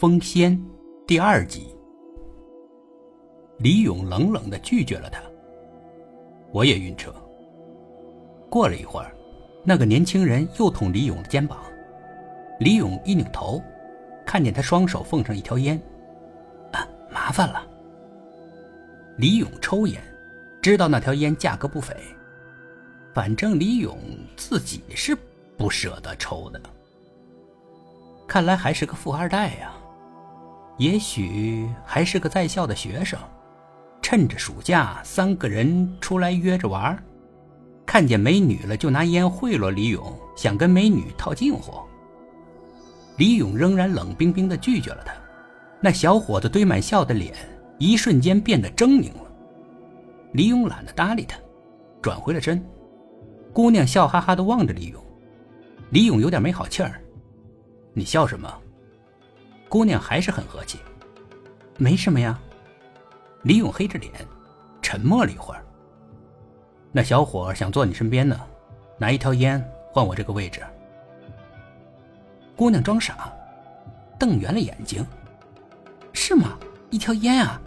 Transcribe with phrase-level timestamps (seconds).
[0.00, 0.56] 风仙
[1.08, 1.74] 第二集。
[3.58, 5.20] 李勇冷冷的拒绝了他。
[6.52, 7.12] 我也晕车。
[8.48, 9.12] 过了一会儿，
[9.64, 11.58] 那个年轻人又捅李勇的肩膀。
[12.60, 13.60] 李勇一扭头，
[14.24, 15.76] 看见他双手奉上一条烟，
[16.70, 17.66] 啊，麻烦了。
[19.16, 20.00] 李勇抽烟，
[20.62, 21.92] 知道那条烟价格不菲，
[23.12, 23.98] 反正李勇
[24.36, 25.18] 自己是
[25.56, 26.60] 不舍得抽的。
[28.28, 29.74] 看来还是个富二代呀。
[30.78, 33.18] 也许还是个在校的学生，
[34.00, 36.96] 趁着暑假，三个人出来约着玩
[37.84, 41.82] 看见美女了就拿烟贿赂李勇，想跟美女套近乎。
[43.16, 45.12] 李勇仍然冷冰冰的拒绝了他，
[45.80, 47.34] 那小伙子堆满笑的脸
[47.78, 49.32] 一瞬间变得狰狞了。
[50.32, 51.36] 李勇懒得搭理他，
[52.00, 52.64] 转回了身。
[53.52, 55.02] 姑娘笑哈哈的望着李勇，
[55.90, 57.00] 李勇有点没好气儿
[57.94, 58.48] ：“你笑什么？”
[59.68, 60.78] 姑娘还是很和气，
[61.76, 62.38] 没什么呀。
[63.42, 64.12] 李勇黑着脸，
[64.80, 65.64] 沉默了一会儿。
[66.90, 68.40] 那小伙想坐你身边呢，
[68.98, 70.62] 拿一条烟换我这个位置。
[72.56, 73.32] 姑娘装傻，
[74.18, 75.06] 瞪圆了眼睛。
[76.12, 76.58] 是吗？
[76.90, 77.60] 一条烟啊？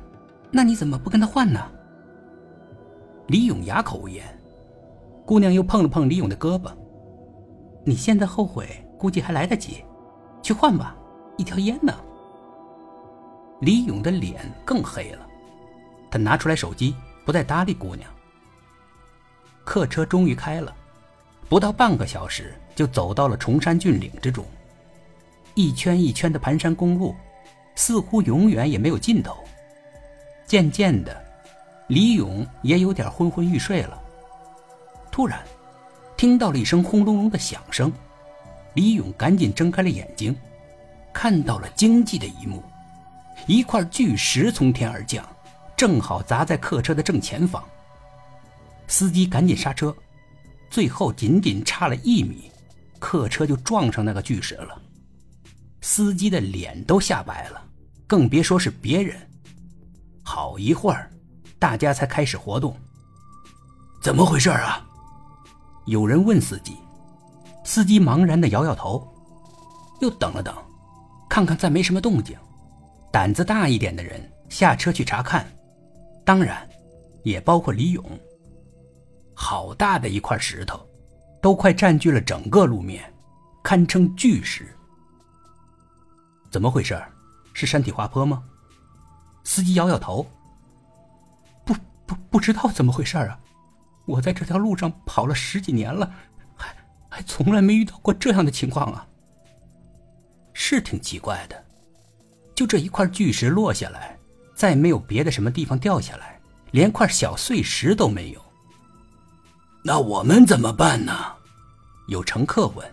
[0.50, 1.62] 那你怎么不跟他换呢？
[3.28, 4.26] 李勇哑口无言。
[5.26, 6.72] 姑娘又碰了碰李勇的胳膊。
[7.86, 9.86] 你现在后悔，估计还来得及，
[10.42, 10.96] 去换吧。
[11.42, 11.92] 一条烟呢？
[13.62, 15.28] 李勇的脸更黑了，
[16.12, 18.08] 他拿出来手机，不再搭理姑娘。
[19.64, 20.72] 客车终于开了，
[21.50, 24.46] 不到半个小时就走到了崇山峻岭之中。
[25.56, 27.16] 一圈一圈的盘山公路，
[27.74, 29.36] 似乎永远也没有尽头。
[30.46, 31.20] 渐渐的，
[31.88, 34.00] 李勇也有点昏昏欲睡了。
[35.12, 35.44] 突然，
[36.16, 37.92] 听到了一声轰隆隆的响声，
[38.76, 40.38] 李勇赶紧睁开了眼睛。
[41.14, 42.64] 看到了惊悸的一幕，
[43.48, 45.26] 一块巨石从天而降，
[45.76, 47.64] 正好砸在客车的正前方。
[48.88, 49.96] 司机赶紧刹车，
[50.70, 52.52] 最后仅仅差了一米，
[53.00, 54.82] 客车就撞上那个巨石了。
[55.82, 57.64] 司机的脸都吓白了，
[58.06, 59.18] 更别说是别人。
[60.24, 61.12] 好一会儿，
[61.58, 62.76] 大家才开始活动。
[64.02, 64.86] 怎么回事啊？
[65.86, 66.78] 有人问司机，
[67.64, 69.08] 司机茫然的摇摇头，
[70.00, 70.54] 又等了等。
[71.32, 72.38] 看看再没什么动静，
[73.10, 75.50] 胆子大一点的人下车去查看，
[76.26, 76.68] 当然，
[77.24, 78.04] 也包括李勇。
[79.34, 80.86] 好大的一块石头，
[81.42, 83.10] 都快占据了整个路面，
[83.64, 84.76] 堪称巨石。
[86.52, 87.02] 怎么回事？
[87.54, 88.44] 是山体滑坡吗？
[89.46, 90.30] 司机摇摇头。
[91.64, 91.74] 不
[92.06, 93.40] 不不知道怎么回事啊！
[94.06, 96.14] 我在这条路上跑了十几年了，
[96.58, 96.76] 还
[97.08, 99.08] 还从来没遇到过这样的情况啊！
[100.74, 101.66] 是挺奇怪的，
[102.56, 104.18] 就这一块巨石落下来，
[104.56, 106.40] 再没有别的什么地方掉下来，
[106.72, 108.42] 连块小碎石都没有。
[109.84, 111.14] 那我们怎么办呢？
[112.08, 112.90] 有乘客问。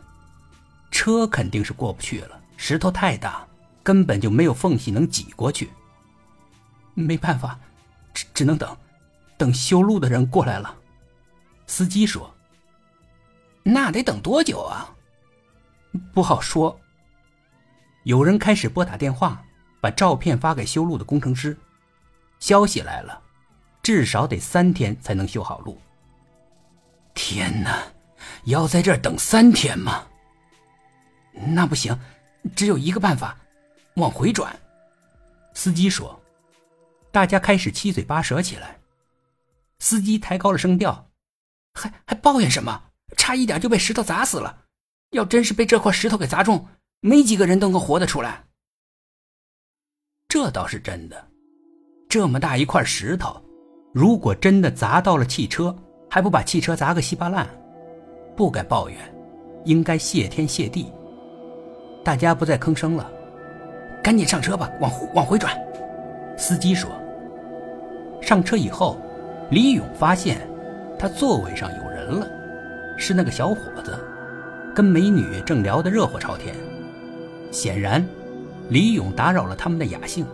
[0.91, 3.47] 车肯定是过不去了，石头太大，
[3.85, 5.71] 根本就没有缝隙能挤过去。
[6.95, 7.61] 没办法，
[8.13, 8.77] 只只能等，
[9.37, 10.75] 等修路的人过来了。
[11.69, 12.35] 司机说
[13.63, 14.93] ：“那得等多久啊？
[16.13, 16.77] 不好说。”
[18.09, 19.45] 有人开始拨打电话，
[19.83, 21.55] 把照片发给修路的工程师。
[22.41, 23.21] 消息来了，
[23.83, 25.79] 至少得三天才能修好路。
[27.13, 27.83] 天哪，
[28.45, 30.07] 要在这儿等三天吗？
[31.35, 32.01] 那不行，
[32.57, 33.37] 只有一个办法，
[33.97, 34.59] 往回转。
[35.53, 36.19] 司机说。
[37.11, 38.79] 大家开始七嘴八舌起来。
[39.81, 41.11] 司机抬高了声调
[41.75, 42.85] ：“还还抱怨什么？
[43.19, 44.65] 差一点就被石头砸死了。
[45.11, 46.67] 要真是被这块石头给砸中。”
[47.01, 48.45] 没几个人能够活得出来，
[50.27, 51.29] 这倒是真的。
[52.09, 53.41] 这么大一块石头，
[53.95, 55.75] 如果真的砸到了汽车，
[56.11, 57.49] 还不把汽车砸个稀巴烂？
[58.35, 58.99] 不该抱怨，
[59.65, 60.93] 应该谢天谢地。
[62.05, 63.09] 大家不再吭声了，
[64.03, 65.57] 赶紧上车吧，往往回转。
[66.37, 66.91] 司机说。
[68.21, 69.01] 上车以后，
[69.53, 70.49] 李勇发现
[70.99, 72.29] 他座位上有人了，
[72.97, 73.97] 是那个小伙子，
[74.75, 76.53] 跟美女正聊得热火朝天。
[77.51, 78.07] 显然，
[78.69, 80.27] 李勇打扰了他们的雅兴。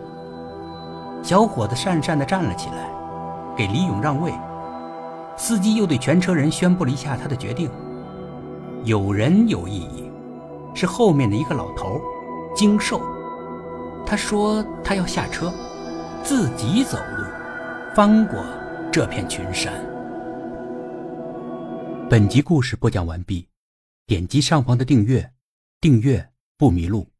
[1.23, 2.89] 小伙子讪讪地站了起来，
[3.57, 4.33] 给李勇让位。
[5.37, 7.69] 司机又对全车人宣布了一下他的决定。
[8.83, 10.09] 有人有异议，
[10.73, 11.99] 是后面的一个老头，
[12.55, 13.01] 精瘦。
[14.05, 15.51] 他说他要下车，
[16.23, 17.23] 自己走路，
[17.95, 18.37] 翻过
[18.91, 19.73] 这片群山。
[22.07, 23.47] 本集故事播讲完毕，
[24.05, 25.31] 点击上方的订阅，
[25.81, 26.34] 订阅。
[26.57, 27.14] 不迷路。